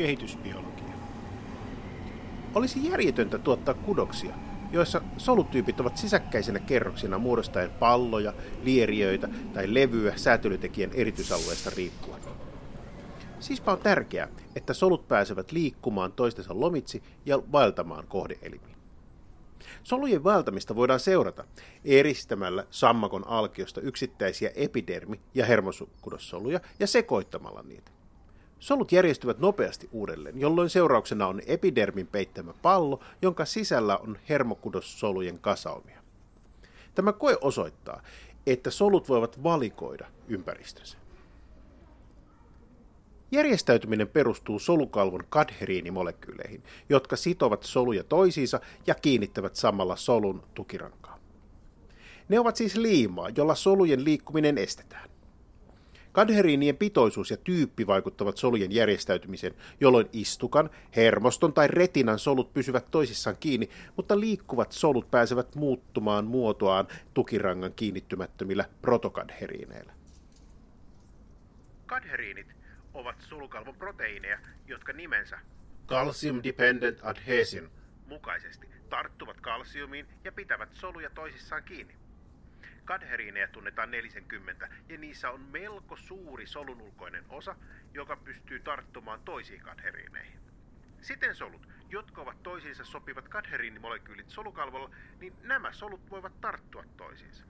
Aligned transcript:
kehitysbiologia. 0.00 0.94
Olisi 2.54 2.88
järjetöntä 2.90 3.38
tuottaa 3.38 3.74
kudoksia, 3.74 4.34
joissa 4.72 5.00
solutyypit 5.16 5.80
ovat 5.80 5.96
sisäkkäisenä 5.96 6.58
kerroksina 6.58 7.18
muodostaen 7.18 7.70
palloja, 7.70 8.32
lieriöitä 8.62 9.28
tai 9.54 9.74
levyä 9.74 10.16
säätelytekijän 10.16 10.90
erityisalueesta 10.94 11.70
riippuen. 11.76 12.20
Siispä 13.40 13.72
on 13.72 13.78
tärkeää, 13.78 14.28
että 14.56 14.74
solut 14.74 15.08
pääsevät 15.08 15.52
liikkumaan 15.52 16.12
toistensa 16.12 16.60
lomitsi 16.60 17.02
ja 17.26 17.42
vaeltamaan 17.52 18.06
kohdeelimiin. 18.06 18.76
Solujen 19.82 20.24
vaeltamista 20.24 20.76
voidaan 20.76 21.00
seurata 21.00 21.44
eristämällä 21.84 22.66
sammakon 22.70 23.26
alkiosta 23.26 23.80
yksittäisiä 23.80 24.50
epidermi- 24.54 25.20
ja 25.34 25.46
hermosukudossoluja 25.46 26.60
ja 26.78 26.86
sekoittamalla 26.86 27.62
niitä. 27.62 27.99
Solut 28.60 28.92
järjestyvät 28.92 29.38
nopeasti 29.38 29.88
uudelleen, 29.92 30.40
jolloin 30.40 30.70
seurauksena 30.70 31.26
on 31.26 31.40
epidermin 31.46 32.06
peittämä 32.06 32.52
pallo, 32.62 33.00
jonka 33.22 33.44
sisällä 33.44 33.96
on 33.96 34.18
hermokudossolujen 34.28 35.38
kasaumia. 35.38 36.00
Tämä 36.94 37.12
koe 37.12 37.38
osoittaa, 37.40 38.02
että 38.46 38.70
solut 38.70 39.08
voivat 39.08 39.42
valikoida 39.42 40.06
ympäristönsä. 40.28 40.98
Järjestäytyminen 43.32 44.08
perustuu 44.08 44.58
solukalvon 44.58 45.24
kadheriinimolekyyleihin, 45.28 46.62
jotka 46.88 47.16
sitovat 47.16 47.62
soluja 47.62 48.04
toisiinsa 48.04 48.60
ja 48.86 48.94
kiinnittävät 48.94 49.56
samalla 49.56 49.96
solun 49.96 50.42
tukirankaa. 50.54 51.18
Ne 52.28 52.40
ovat 52.40 52.56
siis 52.56 52.76
liimaa, 52.76 53.28
jolla 53.36 53.54
solujen 53.54 54.04
liikkuminen 54.04 54.58
estetään. 54.58 55.09
Kadheriinien 56.12 56.76
pitoisuus 56.76 57.30
ja 57.30 57.36
tyyppi 57.36 57.86
vaikuttavat 57.86 58.36
solujen 58.36 58.72
järjestäytymiseen, 58.72 59.54
jolloin 59.80 60.08
istukan, 60.12 60.70
hermoston 60.96 61.52
tai 61.52 61.68
retinan 61.68 62.18
solut 62.18 62.54
pysyvät 62.54 62.90
toisissaan 62.90 63.36
kiinni, 63.40 63.68
mutta 63.96 64.20
liikkuvat 64.20 64.72
solut 64.72 65.10
pääsevät 65.10 65.54
muuttumaan 65.54 66.24
muotoaan 66.24 66.88
tukirangan 67.14 67.72
kiinnittymättömillä 67.72 68.64
protokadheriineillä. 68.82 69.92
Kadheriinit 71.86 72.46
ovat 72.94 73.16
solukalvon 73.20 73.74
proteiineja, 73.74 74.38
jotka 74.66 74.92
nimensä 74.92 75.38
Calcium 75.86 76.40
Dependent 76.44 76.98
Adhesion 77.02 77.70
mukaisesti 78.06 78.66
tarttuvat 78.90 79.40
kalsiumiin 79.40 80.06
ja 80.24 80.32
pitävät 80.32 80.68
soluja 80.72 81.10
toisissaan 81.10 81.62
kiinni. 81.62 81.99
Kadheriineja 82.84 83.48
tunnetaan 83.48 83.90
40 83.90 84.68
ja 84.88 84.98
niissä 84.98 85.30
on 85.30 85.40
melko 85.40 85.96
suuri 85.96 86.46
solunulkoinen 86.46 87.24
osa, 87.28 87.56
joka 87.94 88.16
pystyy 88.16 88.60
tarttumaan 88.60 89.20
toisiin 89.24 89.60
kadheriineihin. 89.60 90.40
Siten 91.00 91.34
solut, 91.34 91.68
jotka 91.90 92.20
ovat 92.20 92.42
toisiinsa 92.42 92.84
sopivat 92.84 93.28
kadheriinimolekyylit 93.28 94.28
solukalvolla, 94.28 94.90
niin 95.20 95.32
nämä 95.42 95.72
solut 95.72 96.10
voivat 96.10 96.40
tarttua 96.40 96.84
toisiinsa. 96.96 97.44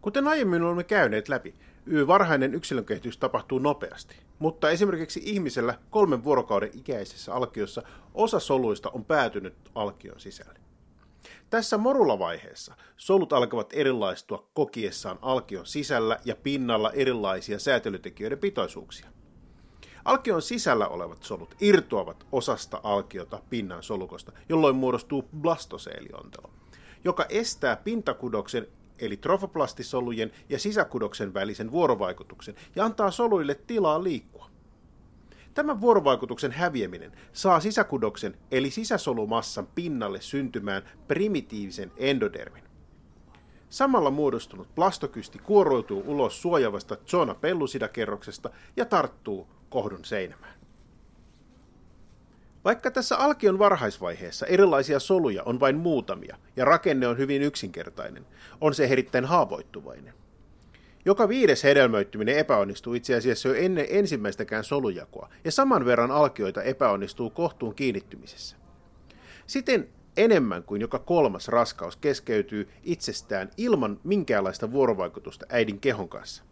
Kuten 0.00 0.28
aiemmin 0.28 0.62
olemme 0.62 0.84
käyneet 0.84 1.28
läpi, 1.28 1.54
varhainen 2.06 2.54
yksilönkehitys 2.54 3.18
tapahtuu 3.18 3.58
nopeasti, 3.58 4.16
mutta 4.38 4.70
esimerkiksi 4.70 5.20
ihmisellä 5.24 5.78
kolmen 5.90 6.24
vuorokauden 6.24 6.70
ikäisessä 6.72 7.34
alkiossa 7.34 7.82
osa 8.14 8.40
soluista 8.40 8.90
on 8.90 9.04
päätynyt 9.04 9.54
alkion 9.74 10.20
sisälle. 10.20 10.67
Tässä 11.50 11.78
morulavaiheessa 11.78 12.74
solut 12.96 13.32
alkavat 13.32 13.72
erilaistua 13.72 14.48
kokiessaan 14.54 15.18
alkion 15.22 15.66
sisällä 15.66 16.18
ja 16.24 16.36
pinnalla 16.36 16.92
erilaisia 16.92 17.58
säätelytekijöiden 17.58 18.38
pitoisuuksia. 18.38 19.06
Alkion 20.04 20.42
sisällä 20.42 20.88
olevat 20.88 21.22
solut 21.22 21.54
irtoavat 21.60 22.26
osasta 22.32 22.80
alkiota 22.82 23.42
pinnan 23.50 23.82
solukosta, 23.82 24.32
jolloin 24.48 24.76
muodostuu 24.76 25.28
blastoseeliontelo, 25.40 26.50
joka 27.04 27.26
estää 27.28 27.76
pintakudoksen 27.76 28.66
eli 28.98 29.16
trofoplastisolujen 29.16 30.32
ja 30.48 30.58
sisäkudoksen 30.58 31.34
välisen 31.34 31.70
vuorovaikutuksen 31.70 32.54
ja 32.76 32.84
antaa 32.84 33.10
soluille 33.10 33.54
tilaa 33.54 34.04
liikkua. 34.04 34.50
Tämän 35.58 35.80
vuorovaikutuksen 35.80 36.52
häviäminen 36.52 37.12
saa 37.32 37.60
sisäkudoksen 37.60 38.36
eli 38.50 38.70
sisäsolumassan 38.70 39.66
pinnalle 39.66 40.20
syntymään 40.20 40.82
primitiivisen 41.08 41.92
endodermin. 41.96 42.62
Samalla 43.68 44.10
muodostunut 44.10 44.74
plastokysti 44.74 45.38
kuoroituu 45.38 46.04
ulos 46.06 46.42
suojavasta 46.42 46.96
zona 47.06 47.34
pellusidakerroksesta 47.34 48.50
ja 48.76 48.84
tarttuu 48.84 49.48
kohdun 49.68 50.04
seinämään. 50.04 50.54
Vaikka 52.64 52.90
tässä 52.90 53.16
alkion 53.16 53.58
varhaisvaiheessa 53.58 54.46
erilaisia 54.46 55.00
soluja 55.00 55.42
on 55.42 55.60
vain 55.60 55.76
muutamia 55.76 56.36
ja 56.56 56.64
rakenne 56.64 57.08
on 57.08 57.18
hyvin 57.18 57.42
yksinkertainen, 57.42 58.26
on 58.60 58.74
se 58.74 58.84
erittäin 58.84 59.24
haavoittuvainen. 59.24 60.14
Joka 61.04 61.28
viides 61.28 61.64
hedelmöittyminen 61.64 62.38
epäonnistuu 62.38 62.94
itse 62.94 63.14
asiassa 63.14 63.48
jo 63.48 63.54
ennen 63.54 63.86
ensimmäistäkään 63.90 64.64
solujakoa, 64.64 65.28
ja 65.44 65.52
saman 65.52 65.84
verran 65.84 66.10
alkioita 66.10 66.62
epäonnistuu 66.62 67.30
kohtuun 67.30 67.74
kiinnittymisessä. 67.74 68.56
Siten 69.46 69.88
enemmän 70.16 70.62
kuin 70.62 70.80
joka 70.80 70.98
kolmas 70.98 71.48
raskaus 71.48 71.96
keskeytyy 71.96 72.68
itsestään 72.82 73.50
ilman 73.56 74.00
minkäänlaista 74.04 74.72
vuorovaikutusta 74.72 75.46
äidin 75.48 75.80
kehon 75.80 76.08
kanssa. 76.08 76.42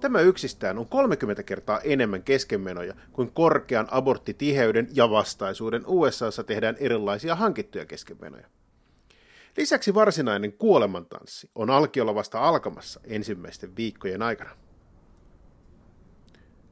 Tämä 0.00 0.20
yksistään 0.20 0.78
on 0.78 0.86
30 0.86 1.42
kertaa 1.42 1.80
enemmän 1.80 2.22
keskenmenoja 2.22 2.94
kuin 3.12 3.32
korkean 3.32 3.88
aborttitiheyden 3.90 4.88
ja 4.92 5.10
vastaisuuden 5.10 5.82
USAssa 5.86 6.44
tehdään 6.44 6.76
erilaisia 6.78 7.36
hankittuja 7.36 7.86
keskenmenoja. 7.86 8.46
Lisäksi 9.56 9.94
varsinainen 9.94 10.52
kuolemantanssi 10.52 11.50
on 11.54 11.70
alkiolla 11.70 12.14
vasta 12.14 12.40
alkamassa 12.40 13.00
ensimmäisten 13.04 13.76
viikkojen 13.76 14.22
aikana. 14.22 14.50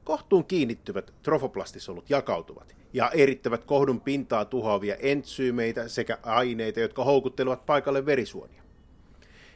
Kohtuun 0.04 0.44
kiinnittyvät 0.44 1.14
trofoplastisolut 1.22 2.10
jakautuvat 2.10 2.76
ja 2.92 3.10
erittävät 3.10 3.64
kohdun 3.64 4.00
pintaa 4.00 4.44
tuhoavia 4.44 4.96
entsyymeitä 4.96 5.88
sekä 5.88 6.18
aineita, 6.22 6.80
jotka 6.80 7.04
houkuttelevat 7.04 7.66
paikalle 7.66 8.06
verisuonia. 8.06 8.62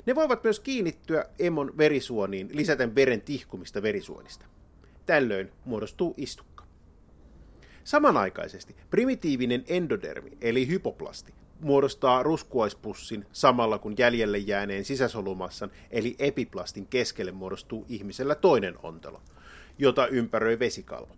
Ne 0.06 0.14
voivat 0.14 0.44
myös 0.44 0.60
kiinnittyä 0.60 1.24
emon 1.38 1.78
verisuoniin 1.78 2.48
lisäten 2.52 2.94
veren 2.94 3.20
tihkumista 3.20 3.82
verisuonista. 3.82 4.46
Tällöin 5.06 5.52
muodostuu 5.64 6.14
istukka. 6.16 6.64
Samanaikaisesti 7.84 8.76
primitiivinen 8.90 9.64
endodermi 9.68 10.30
eli 10.40 10.68
hypoplasti 10.68 11.34
muodostaa 11.64 12.22
ruskuaispussin 12.22 13.26
samalla 13.32 13.78
kun 13.78 13.94
jäljelle 13.98 14.38
jääneen 14.38 14.84
sisäsolumassan 14.84 15.70
eli 15.91 16.16
epiplastin 16.19 16.86
keskelle 16.86 17.32
muodostuu 17.32 17.86
ihmisellä 17.88 18.34
toinen 18.34 18.75
ontelo, 18.82 19.22
jota 19.78 20.06
ympäröi 20.06 20.58
vesikalvo. 20.58 21.16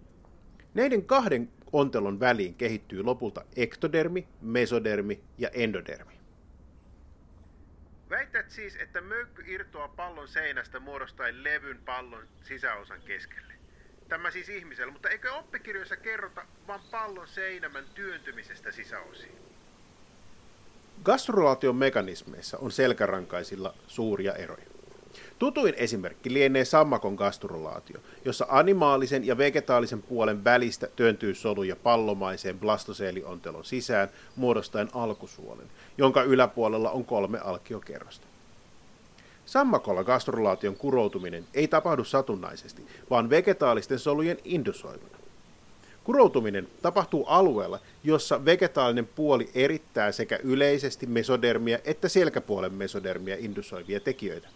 Näiden 0.74 1.04
kahden 1.04 1.48
ontelon 1.72 2.20
väliin 2.20 2.54
kehittyy 2.54 3.02
lopulta 3.02 3.44
ektodermi, 3.56 4.28
mesodermi 4.40 5.20
ja 5.38 5.48
endodermi. 5.48 6.20
Väität 8.10 8.50
siis, 8.50 8.76
että 8.76 9.00
möykky 9.00 9.42
irtoaa 9.46 9.88
pallon 9.88 10.28
seinästä 10.28 10.80
muodostaen 10.80 11.44
levyn 11.44 11.78
pallon 11.84 12.28
sisäosan 12.42 13.00
keskelle. 13.00 13.54
Tämä 14.08 14.30
siis 14.30 14.48
ihmisellä, 14.48 14.92
mutta 14.92 15.08
eikö 15.08 15.32
oppikirjoissa 15.32 15.96
kerrota 15.96 16.46
vain 16.66 16.80
pallon 16.90 17.28
seinämän 17.28 17.84
työntymisestä 17.94 18.72
sisäosiin? 18.72 19.45
Gastrulaation 21.06 21.76
mekanismeissa 21.76 22.58
on 22.58 22.72
selkärankaisilla 22.72 23.74
suuria 23.86 24.34
eroja. 24.34 24.64
Tutuin 25.38 25.74
esimerkki 25.76 26.32
lienee 26.32 26.64
sammakon 26.64 27.14
gastrulaatio, 27.14 28.00
jossa 28.24 28.46
animaalisen 28.48 29.26
ja 29.26 29.38
vegetaalisen 29.38 30.02
puolen 30.02 30.44
välistä 30.44 30.88
työntyy 30.96 31.34
soluja 31.34 31.76
pallomaiseen 31.76 32.58
blastoseeliontelon 32.58 33.64
sisään 33.64 34.08
muodostaen 34.36 34.88
alkusuolen, 34.92 35.66
jonka 35.98 36.22
yläpuolella 36.22 36.90
on 36.90 37.04
kolme 37.04 37.38
alkiokerrosta. 37.38 38.26
Sammakolla 39.44 40.04
gastrulaation 40.04 40.76
kuroutuminen 40.76 41.44
ei 41.54 41.68
tapahdu 41.68 42.04
satunnaisesti, 42.04 42.86
vaan 43.10 43.30
vegetaalisten 43.30 43.98
solujen 43.98 44.38
indusoimana. 44.44 45.16
Kuroutuminen 46.06 46.68
tapahtuu 46.82 47.24
alueella, 47.24 47.80
jossa 48.04 48.44
vegetaalinen 48.44 49.06
puoli 49.06 49.50
erittää 49.54 50.12
sekä 50.12 50.38
yleisesti 50.42 51.06
mesodermia 51.06 51.78
että 51.84 52.08
selkäpuolen 52.08 52.72
mesodermia 52.72 53.36
indusoivia 53.38 54.00
tekijöitä. 54.00 54.48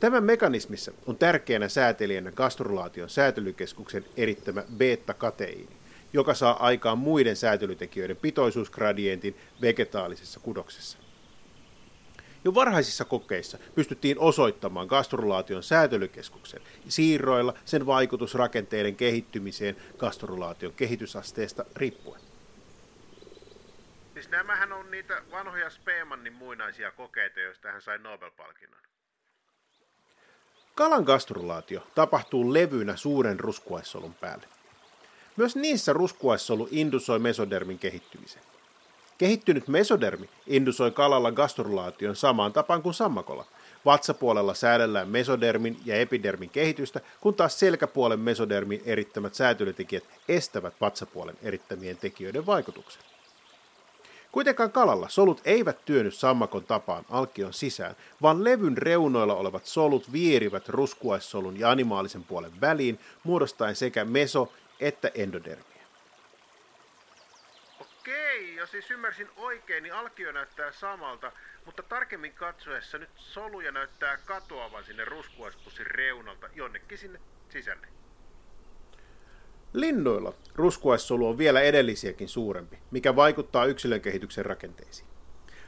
Tämän 0.00 0.24
mekanismissa 0.24 0.92
on 1.06 1.16
tärkeänä 1.16 1.68
säätelijänä 1.68 2.32
gastrulaation 2.32 3.10
säätelykeskuksen 3.10 4.04
erittämä 4.16 4.64
beta-kateiini, 4.76 5.76
joka 6.12 6.34
saa 6.34 6.66
aikaan 6.66 6.98
muiden 6.98 7.36
säätelytekijöiden 7.36 8.16
pitoisuusgradientin 8.16 9.36
vegetaalisessa 9.60 10.40
kudoksessa. 10.40 10.98
Jo 12.48 12.54
varhaisissa 12.54 13.04
kokeissa 13.04 13.58
pystyttiin 13.74 14.18
osoittamaan 14.18 14.86
gastrulaation 14.86 15.62
säätelykeskuksen 15.62 16.62
siirroilla 16.88 17.54
sen 17.64 17.86
vaikutus 17.86 18.34
rakenteiden 18.34 18.96
kehittymiseen 18.96 19.76
gastrulaation 19.98 20.72
kehitysasteesta 20.72 21.64
riippuen. 21.76 22.20
Siis 24.14 24.28
nämähän 24.28 24.72
on 24.72 24.90
niitä 24.90 25.22
vanhoja 25.30 25.70
Speemannin 25.70 26.32
muinaisia 26.32 26.92
kokeita, 26.92 27.40
joista 27.40 27.72
hän 27.72 27.82
sai 27.82 27.98
Nobel-palkinnon. 27.98 28.80
Kalan 30.74 31.04
gastrulaatio 31.04 31.86
tapahtuu 31.94 32.54
levynä 32.54 32.96
suuren 32.96 33.40
ruskuaissolun 33.40 34.14
päälle. 34.14 34.46
Myös 35.36 35.56
niissä 35.56 35.92
ruskuaissolu 35.92 36.68
indusoi 36.70 37.18
mesodermin 37.18 37.78
kehittymisen. 37.78 38.47
Kehittynyt 39.18 39.68
mesodermi 39.68 40.28
indusoi 40.46 40.90
kalalla 40.90 41.32
gastrulaation 41.32 42.16
samaan 42.16 42.52
tapaan 42.52 42.82
kuin 42.82 42.94
sammakolla. 42.94 43.44
Vatsapuolella 43.84 44.54
säädellään 44.54 45.08
mesodermin 45.08 45.80
ja 45.84 45.96
epidermin 45.96 46.50
kehitystä, 46.50 47.00
kun 47.20 47.34
taas 47.34 47.58
selkäpuolen 47.58 48.20
mesodermin 48.20 48.82
erittämät 48.84 49.34
säätelytekijät 49.34 50.04
estävät 50.28 50.74
vatsapuolen 50.80 51.36
erittämien 51.42 51.96
tekijöiden 51.96 52.46
vaikutuksen. 52.46 53.02
Kuitenkaan 54.32 54.72
kalalla 54.72 55.08
solut 55.08 55.40
eivät 55.44 55.84
työnny 55.84 56.10
sammakon 56.10 56.64
tapaan 56.64 57.04
alkion 57.10 57.52
sisään, 57.52 57.96
vaan 58.22 58.44
levyn 58.44 58.78
reunoilla 58.78 59.34
olevat 59.34 59.66
solut 59.66 60.12
vierivät 60.12 60.68
ruskuaissolun 60.68 61.58
ja 61.58 61.70
animaalisen 61.70 62.24
puolen 62.24 62.60
väliin, 62.60 62.98
muodostaen 63.24 63.76
sekä 63.76 64.04
meso- 64.04 64.52
että 64.80 65.10
endodermiä. 65.14 65.77
Okei, 68.38 68.56
jos 68.56 68.70
siis 68.70 68.90
ymmärsin 68.90 69.28
oikein, 69.36 69.82
niin 69.82 69.94
alkio 69.94 70.32
näyttää 70.32 70.72
samalta, 70.72 71.32
mutta 71.64 71.82
tarkemmin 71.82 72.32
katsoessa 72.32 72.98
nyt 72.98 73.10
soluja 73.16 73.72
näyttää 73.72 74.16
katoavan 74.16 74.84
sinne 74.84 75.04
ruskuaispussin 75.04 75.86
reunalta 75.86 76.48
jonnekin 76.54 76.98
sinne 76.98 77.20
sisälle. 77.48 77.86
Linnuilla 79.72 80.32
ruskuaissolu 80.54 81.28
on 81.28 81.38
vielä 81.38 81.60
edellisiäkin 81.60 82.28
suurempi, 82.28 82.78
mikä 82.90 83.16
vaikuttaa 83.16 83.66
yksilön 83.66 84.00
kehityksen 84.00 84.46
rakenteisiin. 84.46 85.08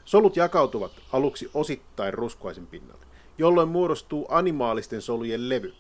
Solut 0.05 0.37
jakautuvat 0.37 0.93
aluksi 1.13 1.51
osittain 1.55 2.15
ruskuaisen 2.15 2.67
pinnalle, 2.67 3.07
jolloin 3.39 3.69
muodostuu 3.69 4.27
animaalisten 4.29 5.03
solujen 5.03 5.49
levy. 5.49 5.75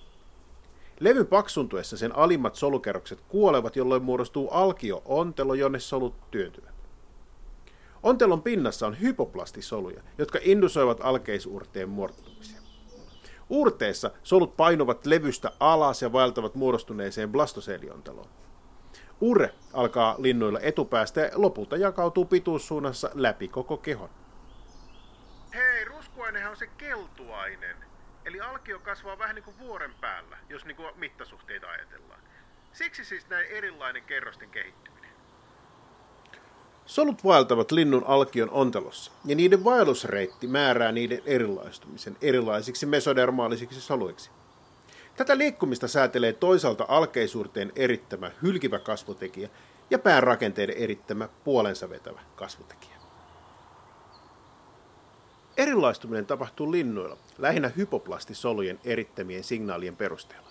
Levyn 1.00 1.26
paksuntuessa 1.26 1.96
sen 1.96 2.16
alimmat 2.16 2.54
solukerrokset 2.54 3.20
kuolevat, 3.28 3.76
jolloin 3.76 4.02
muodostuu 4.02 4.48
alkio-ontelo, 4.48 5.54
jonne 5.54 5.78
solut 5.78 6.30
työntyvät. 6.30 6.69
Ontelon 8.02 8.42
pinnassa 8.42 8.86
on 8.86 9.00
hypoplastisoluja, 9.00 10.02
jotka 10.18 10.38
indusoivat 10.42 10.98
alkeisuurteen 11.02 11.88
muodostumisen. 11.88 12.62
Uurteessa 13.48 14.10
solut 14.22 14.56
painuvat 14.56 15.06
levystä 15.06 15.52
alas 15.60 16.02
ja 16.02 16.12
vaeltavat 16.12 16.54
muodostuneeseen 16.54 17.32
blastoseelionteloon. 17.32 18.28
Ure 19.20 19.54
alkaa 19.72 20.14
linnuilla 20.18 20.60
etupäästä 20.60 21.20
ja 21.20 21.30
lopulta 21.34 21.76
jakautuu 21.76 22.24
pituussuunnassa 22.24 23.10
läpi 23.14 23.48
koko 23.48 23.76
kehon. 23.76 24.10
Hei, 25.54 25.84
ruskuainehan 25.84 26.50
on 26.50 26.56
se 26.56 26.66
keltuainen. 26.66 27.76
Eli 28.24 28.40
alkio 28.40 28.78
kasvaa 28.78 29.18
vähän 29.18 29.34
niin 29.34 29.44
kuin 29.44 29.58
vuoren 29.58 29.94
päällä, 30.00 30.38
jos 30.48 30.64
niin 30.64 30.76
kuin 30.76 30.88
mittasuhteita 30.96 31.66
ajatellaan. 31.66 32.20
Siksi 32.72 33.04
siis 33.04 33.28
näin 33.28 33.46
erilainen 33.46 34.02
kerrosten 34.02 34.50
kehittyminen. 34.50 34.99
Solut 36.90 37.24
vaeltavat 37.24 37.72
linnun 37.72 38.04
alkion 38.06 38.50
ontelossa, 38.50 39.12
ja 39.24 39.36
niiden 39.36 39.64
vaellusreitti 39.64 40.46
määrää 40.46 40.92
niiden 40.92 41.22
erilaistumisen 41.26 42.16
erilaisiksi 42.22 42.86
mesodermaalisiksi 42.86 43.80
soluiksi. 43.80 44.30
Tätä 45.16 45.38
liikkumista 45.38 45.88
säätelee 45.88 46.32
toisaalta 46.32 46.84
alkeisuurteen 46.88 47.72
erittämä 47.76 48.30
hylkivä 48.42 48.78
kasvutekijä 48.78 49.48
ja 49.90 49.98
pään 49.98 50.22
rakenteiden 50.22 50.76
erittämä 50.76 51.28
puolensa 51.44 51.90
vetävä 51.90 52.20
kasvutekijä. 52.36 52.96
Erilaistuminen 55.56 56.26
tapahtuu 56.26 56.72
linnuilla 56.72 57.16
lähinnä 57.38 57.70
hypoplastisolujen 57.76 58.80
erittämien 58.84 59.44
signaalien 59.44 59.96
perusteella. 59.96 60.48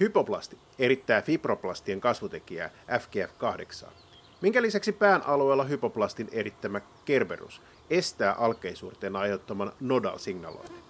Hypoplasti 0.00 0.58
erittää 0.78 1.22
fibroplastien 1.22 2.00
kasvutekijää 2.00 2.70
FGF8, 2.88 4.05
minkä 4.40 4.62
lisäksi 4.62 4.92
pään 4.92 5.22
alueella 5.26 5.64
hypoplastin 5.64 6.28
erittämä 6.32 6.80
kerberus 7.04 7.62
estää 7.90 8.32
alkeisuurteen 8.32 9.16
aiheuttaman 9.16 9.72
nodal-signaloinnin. 9.80 10.86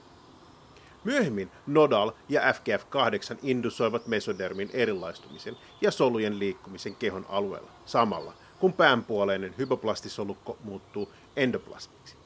Myöhemmin 1.04 1.50
nodal 1.66 2.12
ja 2.28 2.52
FGF8 2.52 3.38
indusoivat 3.42 4.06
mesodermin 4.06 4.70
erilaistumisen 4.72 5.56
ja 5.80 5.90
solujen 5.90 6.38
liikkumisen 6.38 6.96
kehon 6.96 7.26
alueella 7.28 7.70
samalla, 7.86 8.32
kun 8.58 8.72
päänpuoleinen 8.72 9.54
hypoplastisolukko 9.58 10.58
muuttuu 10.64 11.12
endoplasmiksi. 11.36 12.16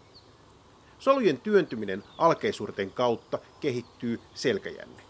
Solujen 0.99 1.40
työntyminen 1.40 2.05
alkeisuurten 2.19 2.90
kautta 2.90 3.38
kehittyy 3.61 4.20
selkäjänne 4.34 5.02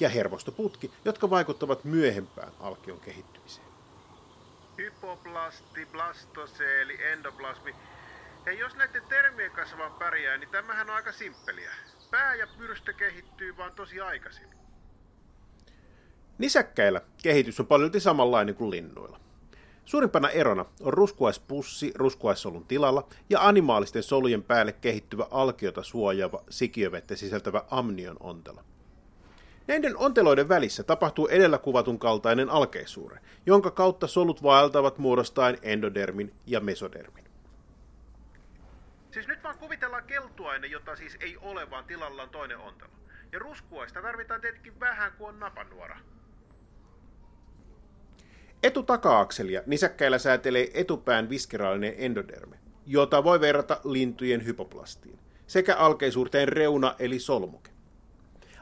ja 0.00 0.08
hermostoputki, 0.08 0.90
jotka 1.04 1.30
vaikuttavat 1.30 1.84
myöhempään 1.84 2.52
alkion 2.60 3.00
kehittymiseen. 3.00 3.73
Hypoplasti, 4.78 5.86
blastoseeli, 5.86 7.04
endoplasmi. 7.12 7.74
Ja 8.46 8.52
jos 8.52 8.76
näiden 8.76 9.02
termien 9.08 9.50
kanssa 9.50 9.78
vaan 9.78 9.92
pärjää, 9.92 10.36
niin 10.36 10.50
tämähän 10.50 10.90
on 10.90 10.96
aika 10.96 11.12
simppeliä. 11.12 11.70
Pää 12.10 12.34
ja 12.34 12.46
pyrstö 12.58 12.92
kehittyy 12.92 13.56
vaan 13.56 13.72
tosi 13.72 14.00
aikaisin. 14.00 14.48
Nisäkkäillä 16.38 17.00
kehitys 17.22 17.60
on 17.60 17.66
paljon 17.66 18.00
samanlainen 18.00 18.54
kuin 18.54 18.70
linnuilla. 18.70 19.20
Suurimpana 19.84 20.30
erona 20.30 20.64
on 20.80 20.92
ruskuaispussi 20.92 21.92
ruskuaissolun 21.94 22.66
tilalla 22.66 23.08
ja 23.30 23.48
animaalisten 23.48 24.02
solujen 24.02 24.42
päälle 24.42 24.72
kehittyvä 24.72 25.26
alkiota 25.30 25.82
suojaava 25.82 26.44
sikiövettä 26.50 27.16
sisältävä 27.16 27.64
amnion 27.70 28.16
ontelo. 28.20 28.60
Näiden 29.66 29.96
onteloiden 29.96 30.48
välissä 30.48 30.82
tapahtuu 30.82 31.28
edellä 31.28 31.58
kuvatun 31.58 31.98
kaltainen 31.98 32.50
alkeisuure, 32.50 33.18
jonka 33.46 33.70
kautta 33.70 34.06
solut 34.06 34.42
vaeltavat 34.42 34.98
muodostaen 34.98 35.58
endodermin 35.62 36.34
ja 36.46 36.60
mesodermin. 36.60 37.24
Siis 39.10 39.28
nyt 39.28 39.44
vaan 39.44 39.58
kuvitellaan 39.58 40.04
keltuaine, 40.04 40.66
jota 40.66 40.96
siis 40.96 41.16
ei 41.20 41.36
ole, 41.36 41.70
vaan 41.70 41.84
tilalla 41.84 42.22
on 42.22 42.30
toinen 42.30 42.58
ontelo. 42.58 42.90
Ja 43.32 43.38
ruskuaista 43.38 44.02
tarvitaan 44.02 44.40
tietenkin 44.40 44.80
vähän 44.80 45.12
kuin 45.18 45.28
on 45.28 45.40
napanuora. 45.40 45.98
Etutaka-akselia 48.62 49.62
nisäkkäillä 49.66 50.18
säätelee 50.18 50.68
etupään 50.74 51.30
viskeraalinen 51.30 51.94
endodermi, 51.96 52.56
jota 52.86 53.24
voi 53.24 53.40
verrata 53.40 53.80
lintujen 53.84 54.44
hypoplastiin, 54.44 55.18
sekä 55.46 55.76
alkeisuurteen 55.76 56.48
reuna 56.48 56.94
eli 56.98 57.18
solmuke. 57.18 57.73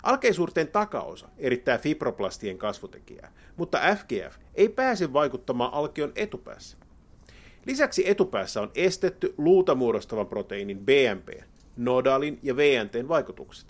Alkeisuurteen 0.02 0.68
takaosa 0.68 1.28
erittää 1.38 1.78
fibroplastien 1.78 2.58
kasvutekijää, 2.58 3.32
mutta 3.56 3.78
FGF 3.78 4.36
ei 4.54 4.68
pääse 4.68 5.12
vaikuttamaan 5.12 5.74
alkion 5.74 6.12
etupäässä. 6.16 6.76
Lisäksi 7.66 8.10
etupäässä 8.10 8.60
on 8.60 8.70
estetty 8.74 9.34
luuta 9.38 9.74
muodostavan 9.74 10.26
proteiinin 10.26 10.78
BMP, 10.78 11.28
nodalin 11.76 12.38
ja 12.42 12.56
VNTn 12.56 13.08
vaikutukset. 13.08 13.68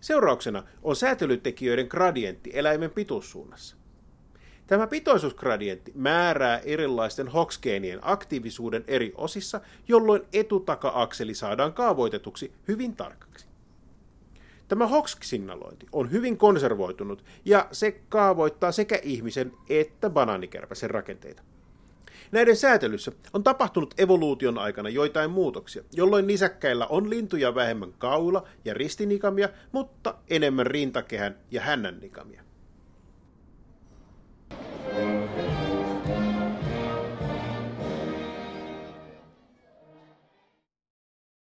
Seurauksena 0.00 0.62
on 0.82 0.96
säätelytekijöiden 0.96 1.86
gradientti 1.86 2.50
eläimen 2.54 2.90
pituussuunnassa. 2.90 3.76
Tämä 4.66 4.86
pitoisuusgradientti 4.86 5.92
määrää 5.94 6.58
erilaisten 6.58 7.28
hoksgeenien 7.28 7.98
aktiivisuuden 8.02 8.84
eri 8.86 9.12
osissa, 9.16 9.60
jolloin 9.88 10.22
etutaka-akseli 10.32 11.34
saadaan 11.34 11.72
kaavoitetuksi 11.72 12.52
hyvin 12.68 12.96
tarkaksi. 12.96 13.47
Tämä 14.68 14.86
Hox-signalointi 14.86 15.86
on 15.92 16.10
hyvin 16.10 16.38
konservoitunut 16.38 17.24
ja 17.44 17.68
se 17.72 18.00
kaavoittaa 18.08 18.72
sekä 18.72 18.98
ihmisen 19.02 19.52
että 19.68 20.10
banaanikärpäsen 20.10 20.90
rakenteita. 20.90 21.42
Näiden 22.32 22.56
säätelyssä 22.56 23.12
on 23.32 23.44
tapahtunut 23.44 23.94
evoluution 23.98 24.58
aikana 24.58 24.88
joitain 24.88 25.30
muutoksia, 25.30 25.82
jolloin 25.92 26.26
nisäkkäillä 26.26 26.86
on 26.86 27.10
lintuja 27.10 27.54
vähemmän 27.54 27.92
kaula- 27.98 28.48
ja 28.64 28.74
ristinikamia, 28.74 29.48
mutta 29.72 30.14
enemmän 30.30 30.66
rintakehän 30.66 31.38
ja 31.50 31.60
hännännikamia. 31.60 32.47